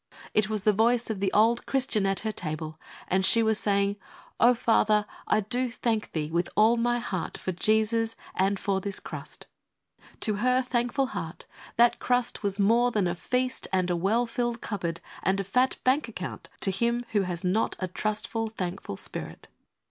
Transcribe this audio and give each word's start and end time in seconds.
It 0.33 0.49
was 0.49 0.63
the 0.63 0.73
voice 0.73 1.11
of 1.11 1.19
the 1.19 1.31
old 1.31 1.67
Christian 1.67 2.07
at 2.07 2.21
her 2.21 2.31
table, 2.31 2.79
and 3.07 3.23
she 3.23 3.43
was 3.43 3.59
saying, 3.59 3.97
O 4.39 4.55
Father, 4.55 5.05
I 5.27 5.41
do 5.41 5.69
thank 5.69 6.13
Thee 6.13 6.31
with 6.31 6.49
all 6.55 6.75
my 6.75 6.97
heart 6.97 7.37
for 7.37 7.51
Jesus 7.51 8.15
and 8.33 8.57
this 8.81 8.99
crust." 8.99 9.45
*♦<«■ 10.13 10.19
To 10.21 10.33
her 10.37 10.63
thankful 10.63 11.05
heart 11.05 11.45
that 11.75 11.99
crust 11.99 12.41
was 12.41 12.57
more 12.57 12.89
than 12.89 13.05
a 13.07 13.13
feast 13.13 13.67
and 13.71 13.91
a 13.91 13.95
well 13.95 14.25
filled 14.25 14.59
cupboard 14.59 15.01
and 15.21 15.39
a 15.39 15.43
fat 15.43 15.77
bank 15.83 16.07
account 16.07 16.49
to 16.61 16.71
him 16.71 17.05
who 17.11 17.21
has 17.21 17.43
not 17.43 17.75
a 17.77 17.87
trustful, 17.87 18.47
thankful 18.49 18.97
spirit. 18.97 19.49